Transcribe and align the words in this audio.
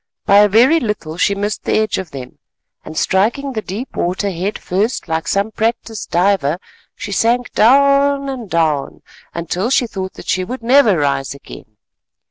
By 0.25 0.37
a 0.37 0.49
very 0.49 0.79
little 0.79 1.15
she 1.17 1.35
missed 1.35 1.61
the 1.63 1.77
edge 1.77 1.99
of 1.99 2.09
them 2.09 2.39
and 2.83 2.97
striking 2.97 3.53
the 3.53 3.61
deep 3.61 3.95
water 3.95 4.31
head 4.31 4.57
first 4.57 5.07
like 5.07 5.27
some 5.27 5.51
practised 5.51 6.09
diver, 6.09 6.57
she 6.95 7.11
sank 7.11 7.51
down 7.53 8.27
and 8.27 8.49
down 8.49 9.03
till 9.49 9.69
she 9.69 9.85
thought 9.85 10.13
that 10.13 10.27
she 10.27 10.43
would 10.43 10.63
never 10.63 10.97
rise 10.97 11.35
again. 11.35 11.77